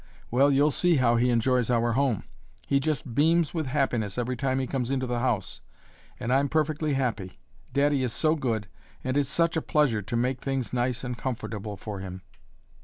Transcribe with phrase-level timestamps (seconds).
[0.31, 2.23] Well, you'll see how he enjoys our home!
[2.65, 5.61] He just beams with happiness every time he comes into the house.
[6.19, 7.39] And I'm perfectly happy.
[7.71, 8.67] Daddy is so good,
[9.03, 12.23] and it's such a pleasure to make things nice and comfortable for him!"